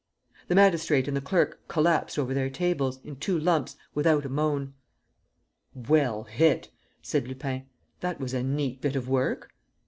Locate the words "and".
1.07-1.15